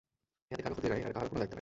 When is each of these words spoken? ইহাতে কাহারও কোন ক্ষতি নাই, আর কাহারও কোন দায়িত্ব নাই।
ইহাতে 0.49 0.61
কাহারও 0.63 0.69
কোন 0.69 0.75
ক্ষতি 0.77 0.87
নাই, 0.91 0.99
আর 1.07 1.11
কাহারও 1.13 1.29
কোন 1.31 1.37
দায়িত্ব 1.37 1.39
নাই। 1.41 1.49